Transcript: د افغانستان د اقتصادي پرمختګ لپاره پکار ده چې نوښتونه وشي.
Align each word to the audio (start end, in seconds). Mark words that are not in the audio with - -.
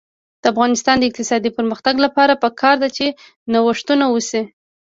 د 0.41 0.43
افغانستان 0.53 0.95
د 0.99 1.03
اقتصادي 1.09 1.49
پرمختګ 1.57 1.95
لپاره 2.05 2.39
پکار 2.43 2.75
ده 2.83 2.89
چې 2.97 3.05
نوښتونه 3.53 4.05
وشي. 4.09 4.41